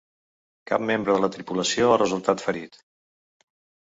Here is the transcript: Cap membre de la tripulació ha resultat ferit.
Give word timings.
Cap 0.69 0.85
membre 0.91 1.17
de 1.17 1.21
la 1.23 1.29
tripulació 1.35 1.89
ha 1.89 1.99
resultat 2.03 2.41
ferit. 2.47 2.81